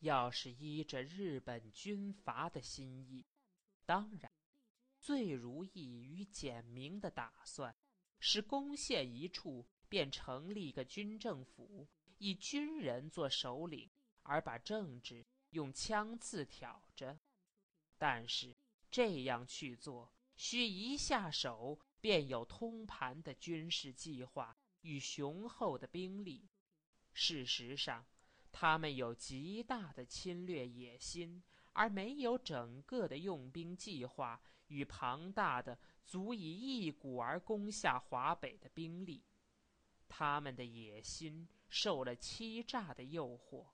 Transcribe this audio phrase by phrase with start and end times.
[0.00, 3.24] 要是依着日本军阀的心意，
[3.84, 4.30] 当然，
[5.00, 7.74] 最如意与简明的打算，
[8.20, 11.88] 是攻陷一处便成立个军政府，
[12.18, 13.90] 以军人做首领，
[14.22, 17.18] 而把政治用枪刺挑着。
[17.96, 18.54] 但是
[18.90, 26.48] 这样去做，需一下手便有通盘的军事计划与雄厚的兵力。
[27.14, 28.06] 事实上。
[28.58, 31.42] 他们有极大的侵略野心，
[31.74, 39.22] 而没有整个的用兵计划与庞大的足以一鼓而攻下华北的兵力。
[40.08, 43.66] 他们的野心受了欺诈的诱惑，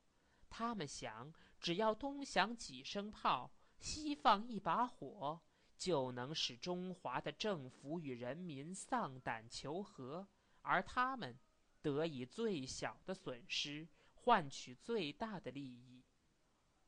[0.50, 5.40] 他们想，只要东响几声炮，西放一把火，
[5.78, 10.26] 就能使中华的政府与人民丧胆求和，
[10.62, 11.38] 而他们
[11.80, 13.86] 得以最小的损失。
[14.24, 16.04] 换取最大的利益，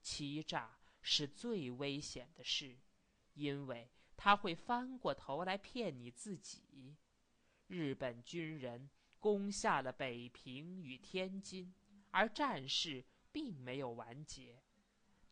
[0.01, 2.77] 欺诈是最危险的事，
[3.35, 6.97] 因为他会翻过头来骗你自己。
[7.67, 11.75] 日本军人攻下了北平与天津，
[12.13, 14.63] 而战事并没有完结，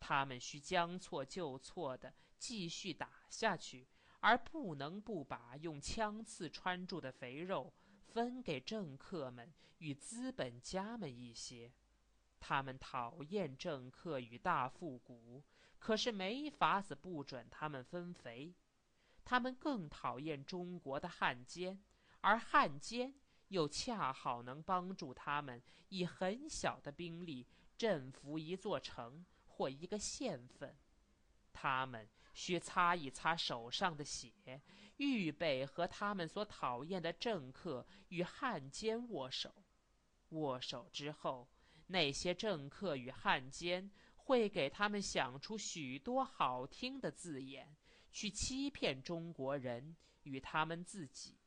[0.00, 3.86] 他们需将错就错的继续打下去，
[4.18, 7.72] 而不能不把用枪刺穿住的肥肉
[8.08, 11.70] 分给政客们与资本家们一些。
[12.44, 15.44] 他们讨厌政客与大富贾，
[15.78, 18.52] 可是没法子不准他们分肥。
[19.24, 21.80] 他们更讨厌中国的汉奸，
[22.20, 23.14] 而汉奸
[23.46, 27.46] 又恰好能帮助他们以很小的兵力
[27.78, 30.76] 征服一座城或一个县份。
[31.52, 34.60] 他们需擦一擦手上的血，
[34.96, 39.54] 预备和他们所讨厌的政客与汉奸握手。
[40.30, 41.46] 握手之后。
[41.86, 47.76] 那些政客与汉奸会给他们想出许多好听的字眼，
[48.10, 51.38] 去欺骗中国人与他们自己。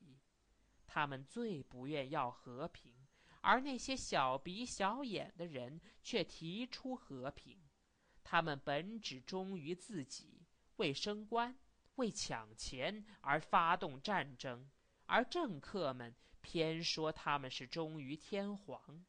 [0.85, 2.93] 他们最不愿要和平，
[3.41, 7.59] 而那些小鼻小眼的人却提出和平。
[8.23, 10.45] 他们本只忠于自己，
[10.77, 11.55] 为升官、
[11.95, 14.69] 为抢钱而发动战争，
[15.05, 19.05] 而政客们偏说他们是忠于天皇。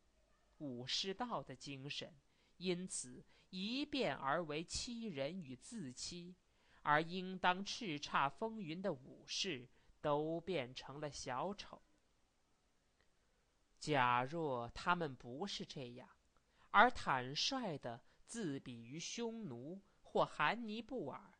[0.59, 2.15] 武士道的精神，
[2.57, 6.35] 因此一变而为欺人与自欺，
[6.83, 9.69] 而应当叱咤风云的武士，
[10.01, 11.83] 都变成了小丑。
[13.79, 16.09] 假若他们不是这样，
[16.71, 21.39] 而坦率的自比于匈奴或韩尼布尔，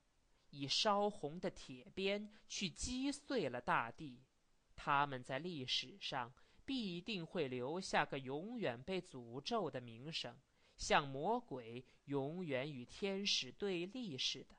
[0.51, 4.23] 以烧红的铁鞭去击碎了大地，
[4.77, 6.33] 他们在历史上。
[6.67, 10.37] 必定会留下个永远被诅咒的名声，
[10.77, 14.57] 像魔鬼永远与天使对立似的。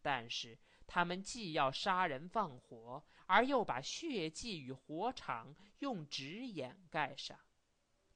[0.00, 7.38] 但是他们既要杀人放火，而又把血迹与火场用纸掩盖上，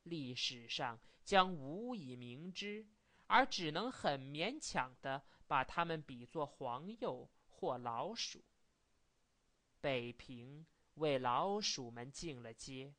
[0.05, 2.87] 历史上将无以明之，
[3.27, 8.43] 而只能很勉强地把他们比作黄鼬或老鼠。
[9.81, 10.65] 北平
[10.95, 12.95] 为老鼠们进了街。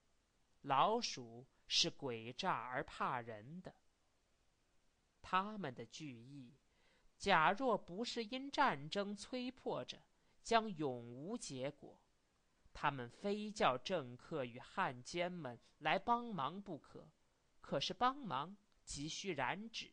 [0.62, 3.74] 老鼠是诡诈而怕人的。
[5.22, 6.54] 他们的惧意，
[7.18, 10.02] 假若不是因战争催迫着，
[10.44, 12.00] 将永无结果。
[12.74, 17.10] 他们非叫政客与汉奸们来帮忙不可，
[17.60, 19.92] 可是帮忙急需染指。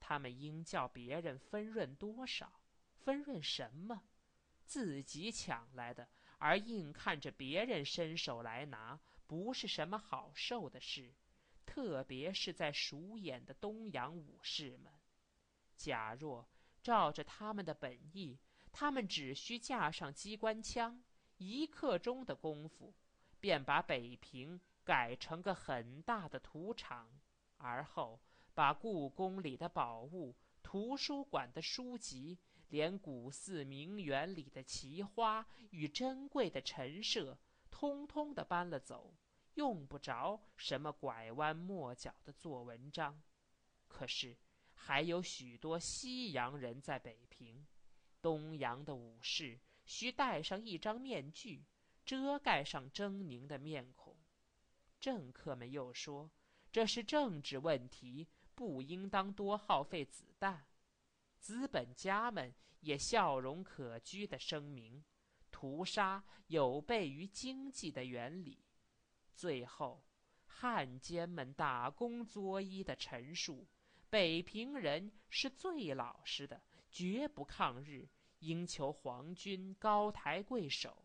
[0.00, 2.60] 他们应叫别人分润多少，
[2.96, 4.02] 分润什么？
[4.64, 6.08] 自己抢来的，
[6.38, 8.98] 而硬看着别人伸手来拿。
[9.28, 11.14] 不是什么好受的事，
[11.66, 14.92] 特别是在熟眼的东洋武士们。
[15.76, 16.48] 假若
[16.82, 18.38] 照着他们的本意，
[18.72, 21.04] 他们只需架上机关枪，
[21.36, 22.94] 一刻钟的功夫，
[23.38, 27.20] 便把北平改成个很大的土场，
[27.58, 28.18] 而后
[28.54, 32.38] 把故宫里的宝物、图书馆的书籍，
[32.68, 37.38] 连古寺名园里的奇花与珍贵的陈设。
[37.70, 39.14] 通通的搬了走，
[39.54, 43.22] 用不着什么拐弯抹角的做文章。
[43.86, 44.36] 可是
[44.74, 47.66] 还有许多西洋人在北平，
[48.20, 51.64] 东洋的武士需戴上一张面具，
[52.04, 54.16] 遮盖上狰狞的面孔。
[55.00, 56.30] 政客们又说
[56.72, 60.66] 这是政治问题，不应当多耗费子弹。
[61.38, 65.04] 资本家们也笑容可掬的声明。
[65.50, 68.58] 屠杀有悖于经济的原理。
[69.34, 70.02] 最后，
[70.46, 73.66] 汉奸们打工作揖的陈述，
[74.10, 78.08] 北平人是最老实的，绝不抗日，
[78.40, 81.04] 应求皇军高抬贵手。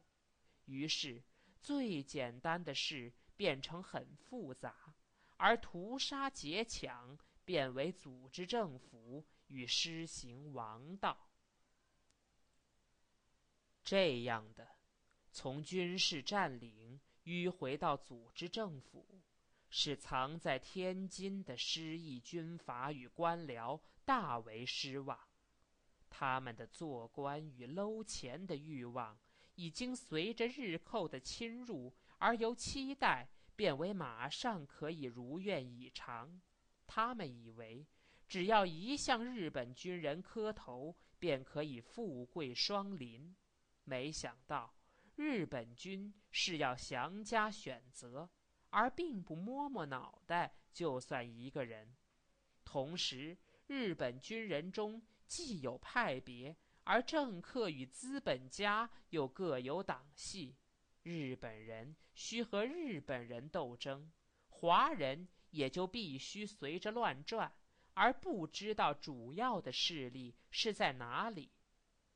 [0.65, 1.21] 于是，
[1.61, 4.95] 最简单的事变成很复杂，
[5.37, 11.17] 而屠杀劫抢变为组织政府与施行王道。
[13.83, 14.67] 这样的，
[15.31, 19.21] 从军事占领迂回到组织政府。
[19.75, 25.19] 使藏在天津的失意军阀与官僚大为失望，
[26.11, 29.17] 他们的做官与搂钱的欲望，
[29.55, 36.39] 已经随着日寇的侵入而由期待变为马上可以如愿以偿。
[36.85, 37.83] 他们以为，
[38.27, 43.35] 只要一向日本军人磕头，便可以富贵双临。
[43.83, 44.73] 没想到，
[45.15, 48.29] 日本军是要详加选择。
[48.75, 51.95] 而并不摸摸脑袋就算一个人。
[52.65, 53.37] 同时，
[53.67, 60.55] 日本军人中既有派别，而政客与资本家又各有党系。
[61.03, 64.11] 日本人需和日本人斗争，
[64.49, 67.53] 华人也就必须随着乱转，
[67.93, 71.51] 而不知道主要的势力是在哪里。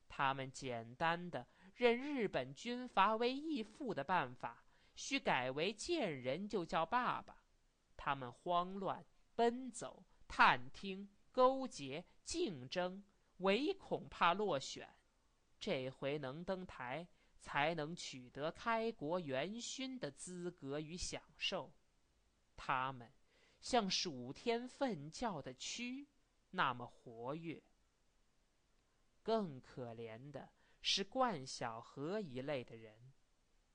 [0.09, 1.45] 他们简单的
[1.77, 4.63] 认日本军阀为义父的办法。
[4.95, 7.43] 需改为见人就叫爸爸，
[7.95, 13.03] 他们慌乱奔走、探听、勾结、竞争，
[13.37, 14.89] 唯恐怕落选。
[15.59, 17.07] 这回能登台，
[17.39, 21.71] 才能取得开国元勋的资格与享受。
[22.55, 23.13] 他们
[23.61, 26.07] 像暑天奋叫的蛆，
[26.49, 27.61] 那么活跃。
[29.21, 30.49] 更可怜的
[30.89, 33.11] 是冠晓荷一类的人。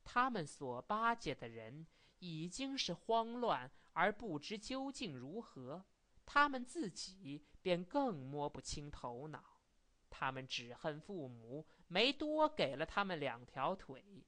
[0.02, 1.86] 他们所巴结的人
[2.20, 5.84] 已经是慌乱而不知究竟如何，
[6.24, 9.60] 他们自己便更摸不清头脑。
[10.08, 14.24] 他们只恨父母没多给了他们两条腿，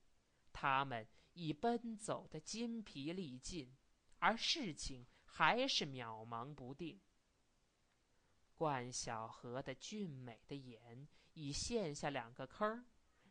[0.52, 3.74] 他们已奔走的筋疲力尽，
[4.18, 7.00] 而事情还是渺茫不定。
[8.54, 12.84] 冠晓荷的俊美的眼已陷下两个坑，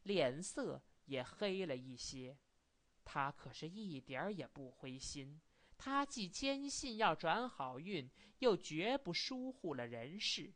[0.04, 0.82] 脸色。
[1.06, 2.38] 也黑了一些，
[3.04, 5.42] 他可是一点儿也不灰心。
[5.78, 8.10] 他既坚信要转好运，
[8.40, 10.54] 又绝不疏忽了人事。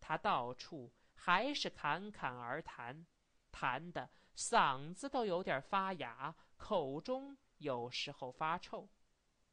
[0.00, 3.06] 他到处还是侃侃而谈，
[3.52, 8.88] 谈的嗓子都有点发哑，口中有时候发臭。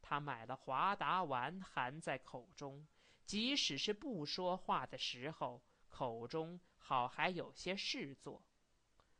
[0.01, 2.87] 他买了华达丸含在口中，
[3.23, 8.43] 即使是不说话的时候，口中好还有些事做。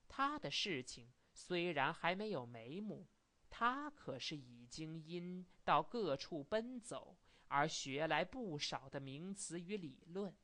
[0.10, 3.08] 他的事情虽然还没有眉目，
[3.50, 7.16] 他可是已经因到各处奔走
[7.48, 10.36] 而学来不少的名词与理论。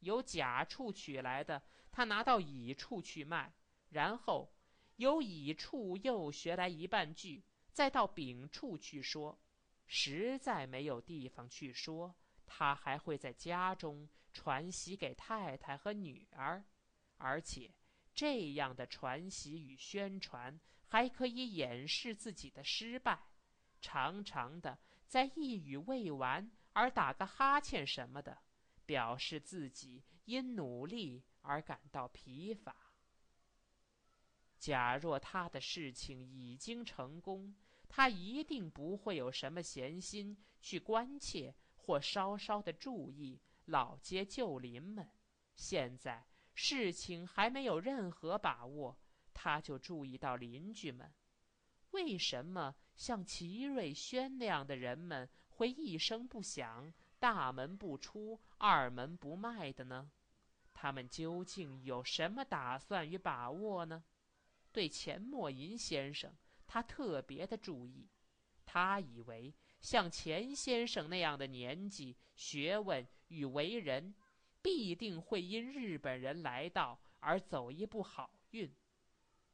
[0.00, 1.62] 由甲处取来的，
[1.92, 3.52] 他拿到乙处去卖，
[3.90, 4.50] 然后
[4.96, 9.38] 由乙处又学来一半句，再到丙处去说。
[9.86, 12.14] 实在没有地方去说，
[12.46, 16.62] 他还会在家中传习给太太和女儿，
[17.16, 17.70] 而且。
[18.16, 23.18] 这样的传习与宣传，还可以掩饰自己的失败，
[23.80, 24.78] 常常的
[25.08, 28.38] 在一语未完而打个哈欠什么的，
[28.86, 32.76] 表示自己因努力而感到疲乏。
[34.60, 37.52] 假若他的事情已经成功，
[37.88, 45.08] 他一定不会有什么闲心去关切或稍稍的注意老街旧邻们。
[45.56, 46.26] 现在。
[46.56, 48.96] 事情还没有任何把握，
[49.32, 51.12] 他就注意到邻居们，
[51.90, 60.12] 为什么像齐瑞轩那样的人们会一声不响、大门不出、二门不迈的呢？
[60.72, 64.04] 他们究竟有什么打算与把握呢？
[64.70, 66.32] 对钱默吟先生，
[66.68, 68.08] 他特别的注意，
[68.64, 69.52] 他以为
[69.84, 74.14] 像钱先生那样的年纪、学问与为人。
[74.62, 78.74] 必定会因日本人来到而走一步好运。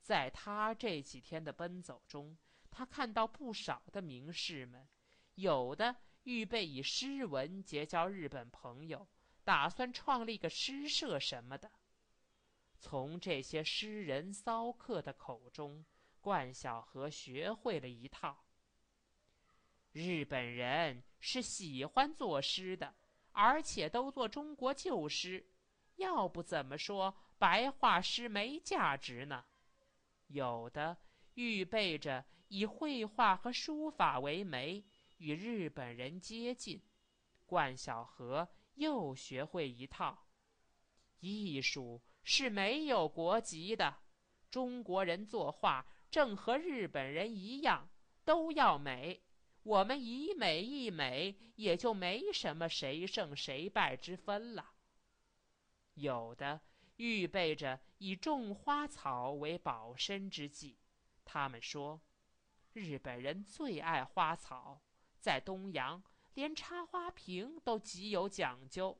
[0.01, 2.39] 在他这几天的奔走中，
[2.71, 4.89] 他看到不少的名士们，
[5.35, 9.09] 有的预备以诗文结交日本朋友，
[9.43, 11.73] 打算创立个诗社什么的。
[12.79, 15.85] 从这些诗人骚客的口中，
[16.21, 18.45] 冠晓荷学会了一套：
[19.93, 22.95] 日本人是喜欢作诗的。
[23.33, 25.47] 而且都做中国旧诗，
[25.97, 29.45] 要不怎么说白话诗没价值呢？
[30.27, 30.97] 有的
[31.35, 34.85] 预备着以绘画和书法为媒，
[35.19, 36.83] 与日本人接近。
[37.47, 40.27] 冠晓荷又学会一套：
[41.21, 43.99] 艺术是没有国籍的，
[44.51, 47.89] 中国人作画正和日本人一样，
[48.25, 49.23] 都要美。
[49.63, 54.73] 我们以美易美，也就没什么谁胜谁败之分了。
[55.95, 56.61] 有的
[56.97, 60.79] 预备着以种花草为保身之计，
[61.25, 62.01] 他们说，
[62.73, 64.81] 日本人最爱花草，
[65.19, 66.03] 在东洋
[66.33, 68.99] 连插花瓶都极有讲究，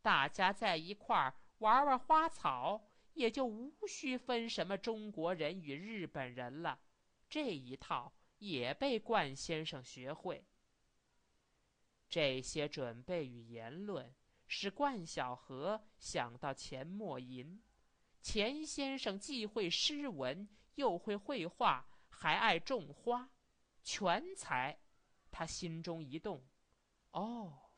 [0.00, 6.80] 大家在一块儿玩玩花草，也就无需分什么中国人与日本人了。
[7.28, 8.14] 这一套。
[8.38, 10.44] 也被冠先生学会。
[12.08, 14.14] 这些准备与言论
[14.46, 17.62] 使冠晓荷想到钱默吟。
[18.20, 23.30] 钱先生既会诗文，又会绘画，还爱种花，
[23.82, 24.80] 全才。
[25.30, 26.44] 他心中一动，
[27.12, 27.70] 哦，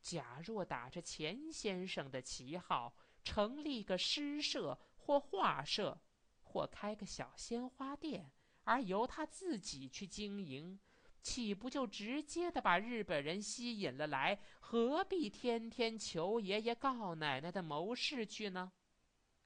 [0.00, 6.00] 假若打着钱先生的旗号，成立个诗社或画社，
[6.42, 8.32] 或开个小鲜花店。
[8.64, 10.78] 而由他自己去经营，
[11.20, 14.40] 岂不就直接的把日本人吸引了来？
[14.60, 18.72] 何必天天求爷爷告奶奶的谋事去呢？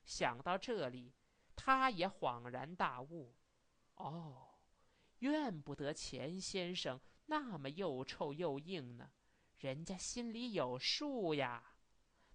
[0.05, 1.15] 想到这里，
[1.55, 3.35] 他也恍然大悟：
[3.97, 4.59] 哦，
[5.19, 9.11] 怨不得钱先生那么又臭又硬呢，
[9.59, 11.73] 人家心里有数呀。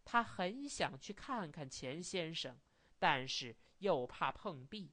[0.03, 2.59] 他很想去看看钱先生，
[2.97, 4.91] 但是又怕碰壁。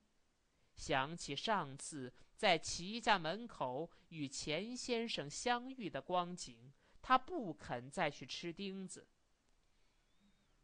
[0.79, 9.07] 想起上次在齐家门口与钱先生相遇的光景，他不肯再去吃钉子。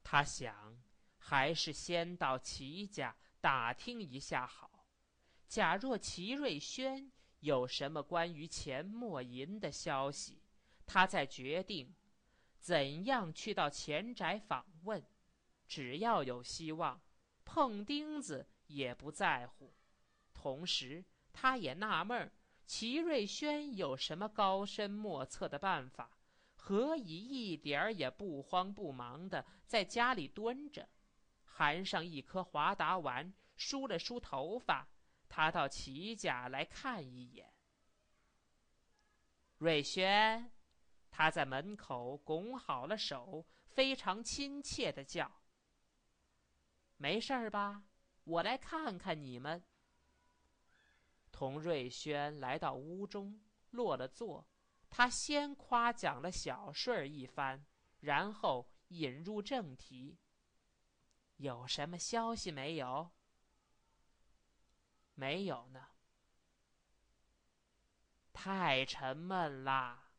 [0.04, 0.80] 他想，
[1.18, 4.86] 还是先到齐家打听一下好。
[5.48, 10.40] 假若齐瑞轩有什么关于钱默吟的消息，
[10.86, 11.92] 他再决定
[12.60, 15.04] 怎样去到钱宅访问。
[15.66, 17.00] 只要有希望，
[17.44, 19.74] 碰钉子也不在乎。
[20.44, 22.30] 同时，他也纳闷儿：
[22.66, 26.10] 齐瑞轩有什么高深莫测的办法？
[26.54, 30.86] 何以一点儿也不慌不忙的在家里蹲着，
[31.46, 34.86] 含上一颗华达丸，梳了梳头发，
[35.30, 37.50] 他到齐家来看一眼。
[39.56, 40.52] 瑞轩，
[41.10, 45.40] 他在门口拱好了手，非常亲切的叫
[46.98, 47.84] ：“没事儿吧？
[48.24, 49.64] 我来看看你们。”
[51.44, 53.38] 从瑞轩来到屋中，
[53.72, 54.48] 落了座。
[54.88, 57.66] 他先夸奖了小顺儿一番，
[58.00, 60.16] 然后引入正题
[61.36, 63.10] ：“有什么消息没有
[65.12, 65.88] ？”“没有呢。
[68.32, 70.12] ”“太沉闷啦。”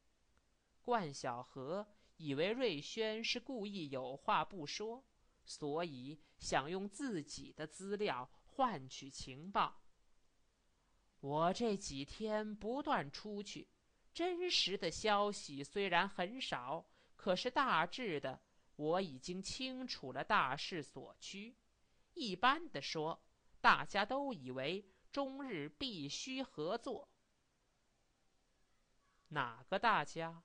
[0.83, 5.03] 冠晓荷以为瑞轩是故意有话不说，
[5.43, 9.81] 所以想用自己的资料换取情报。
[11.25, 13.67] 我这几天不断出去，
[14.13, 18.39] 真实的消息虽然很少，可是大致的
[18.75, 21.57] 我已经清楚了大势所趋。
[22.13, 23.19] 一般的说，
[23.59, 27.09] 大家都以为中日必须合作。
[29.29, 30.43] 哪个大家？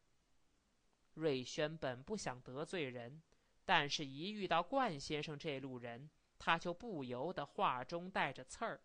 [1.13, 3.23] 瑞轩本不想得罪人，
[3.67, 6.09] 但是一遇到冠先生这路人，
[6.39, 8.81] 他就不由得话中带着刺儿。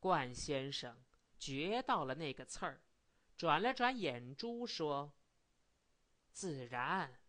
[0.00, 0.96] 冠先生
[1.38, 2.80] 觉到了那个刺儿，
[3.36, 5.12] 转了转眼珠说
[6.32, 7.20] ：“自然，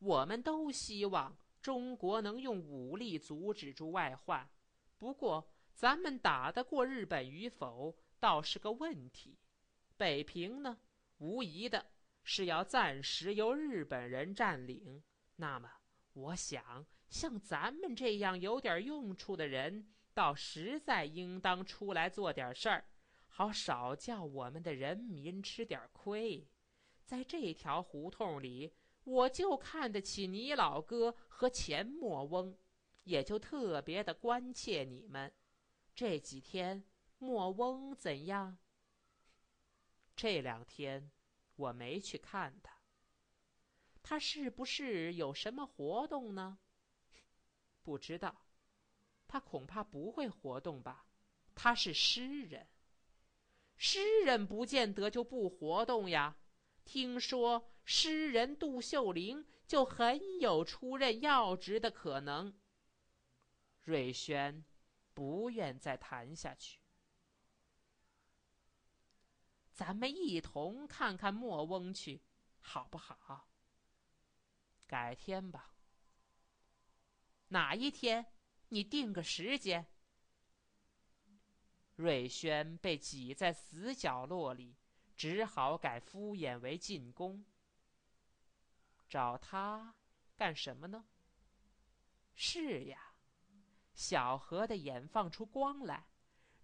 [0.00, 4.50] 我们都希望中国能用武力阻止住外患。
[4.98, 9.38] 不过，咱们打得过日本与否，倒是个问题。
[9.96, 10.78] 北平呢，
[11.18, 11.86] 无疑的
[12.24, 15.02] 是要暂时由日本人占领。
[15.36, 15.70] 那么，
[16.12, 22.86] 我想像咱们这样有点用处的人。”倒实在应当出来做点事儿，
[23.28, 26.48] 好少叫我们的人民吃点亏。
[27.04, 28.72] 在这条胡同里，
[29.04, 32.56] 我就看得起你老哥和钱默翁，
[33.04, 35.30] 也就特别的关切你们。
[35.94, 36.82] 这几天
[37.18, 38.56] 默翁怎样？
[40.16, 41.10] 这两天
[41.56, 42.74] 我没去看他。
[44.02, 46.58] 他是不是有什么活动呢？
[47.84, 48.45] 不知道。
[49.36, 51.04] 他恐怕不会活动吧？
[51.54, 52.66] 他是诗人，
[53.76, 56.38] 诗人不见得就不活动呀。
[56.86, 62.58] 听说诗人杜秀玲就很有出任要职的可能。
[63.82, 64.64] 瑞轩
[65.12, 66.80] 不愿再谈下去。
[69.70, 72.22] 咱们一同看看莫翁去，
[72.58, 73.50] 好不好？
[74.86, 75.74] 改天吧。
[77.48, 78.32] 哪一天？
[78.68, 79.86] 你定个时间。
[81.94, 84.76] 瑞轩被挤在死角落里，
[85.16, 87.44] 只好改敷衍为进攻。
[89.08, 89.94] 找他
[90.36, 91.06] 干什么呢？
[92.34, 93.14] 是呀，
[93.94, 96.06] 小何的眼放出光来，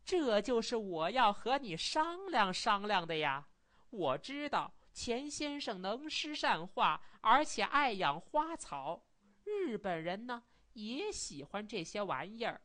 [0.05, 3.49] 这就是我要和你商量商量的呀。
[3.89, 9.07] 我知道钱先生能诗善画，而且爱养花草。
[9.45, 10.43] 日本人呢？
[10.75, 12.61] 也喜欢这些玩意儿，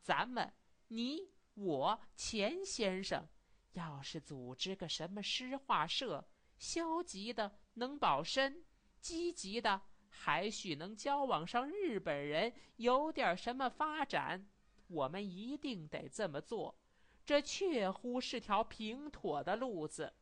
[0.00, 0.52] 咱们
[0.88, 3.28] 你我钱先生，
[3.72, 8.64] 要是组织个什么诗画社，消极的能保身，
[9.00, 14.48] 积极的还许能交往上日本人，有点什么发展，
[14.86, 16.78] 我们一定得这么做，
[17.26, 20.14] 这确乎是条平妥的路子。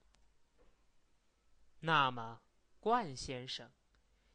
[1.80, 2.40] 那么，
[2.80, 3.70] 冠先生，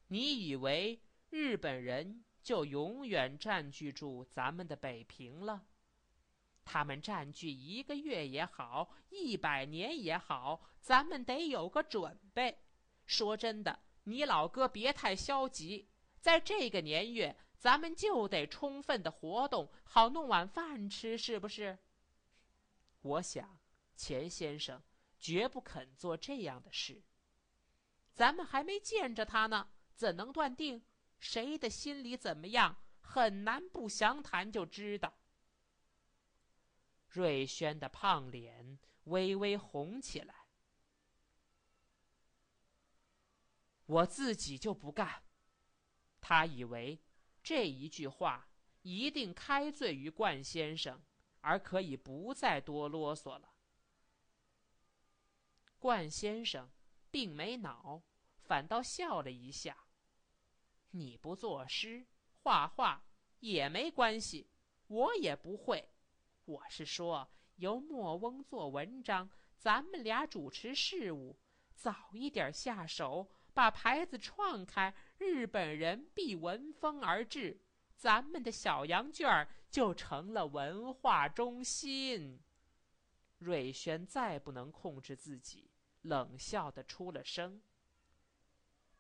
[0.07, 2.23] 你以为日本人？
[2.41, 5.65] 就永远占据住咱们的北平了。
[6.63, 12.57] 他们占据一个月也好，一百年也好，咱们得有个准备。
[13.05, 21.77] 说真的，你老哥别太消极，在这个年月，咱们就得充分的活动，好弄碗饭吃，是不是？
[23.01, 23.59] 我想，
[23.95, 24.81] 钱先生
[25.19, 27.01] 绝不肯做这样的事。
[28.13, 30.83] 咱们还没见着他呢，怎能断定？
[31.21, 32.75] 谁的心里怎么样？
[32.99, 35.13] 很难不详谈就知道。
[37.09, 40.47] 瑞轩的胖脸微微红起来。
[43.85, 45.23] 我自己就不干。
[46.21, 46.99] 他以为
[47.43, 48.49] 这一句话
[48.81, 51.03] 一定开罪于冠先生，
[51.41, 53.53] 而可以不再多啰嗦了。
[55.77, 56.71] 冠先生
[57.11, 58.01] 并没恼，
[58.39, 59.85] 反倒笑了一下。
[60.91, 62.05] 你不作诗
[62.43, 63.03] 画画
[63.39, 64.47] 也没关系，
[64.87, 65.89] 我也不会。
[66.45, 71.37] 我是说，由莫翁做文章，咱们俩主持事务，
[71.75, 77.61] 早一点下手，把牌子创开，日本人必闻风而至，
[77.95, 82.41] 咱们的小羊圈就成了文化中心。
[83.37, 87.61] 瑞轩再不能控制自己，冷笑的出了声：“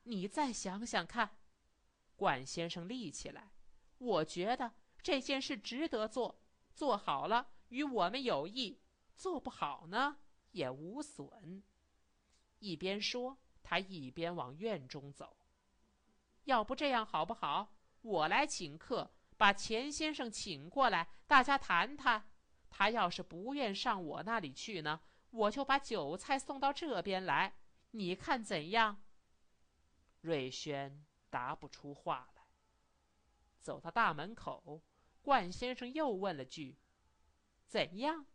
[0.03, 1.37] 你再想想看。”
[2.21, 3.51] 冠先生立起来，
[3.97, 6.39] 我觉得这件事值得做，
[6.75, 8.79] 做好了与我们有益，
[9.15, 10.17] 做不好呢
[10.51, 11.63] 也无损。
[12.59, 15.35] 一边说，他一边往院中走。
[16.43, 17.73] 要不这样好不好？
[18.03, 22.29] 我来请客，把钱先生请过来，大家谈谈。
[22.69, 27.55] 他要是不愿上我那里去呢，我就把酒菜送到这边来，
[27.89, 29.01] 你看怎样？
[30.21, 31.03] 瑞轩。
[31.31, 32.43] 答不出话来。
[33.59, 34.83] 走到大门口，
[35.23, 36.77] 冠先生又问了句
[37.65, 38.25] ：“怎样？”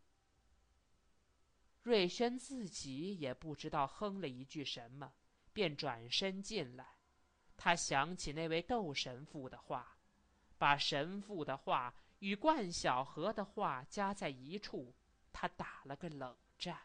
[1.83, 5.13] 瑞轩自己也不知道哼了一句什么，
[5.53, 6.97] 便转身进来。
[7.55, 9.97] 他想起那位窦神父的话，
[10.57, 14.93] 把神父的话与冠晓荷的话加在一处，
[15.31, 16.79] 他打了个冷战。